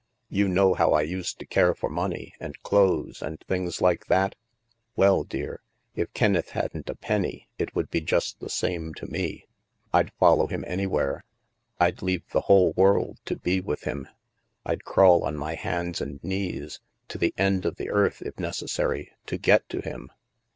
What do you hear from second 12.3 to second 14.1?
the whole world to be with him;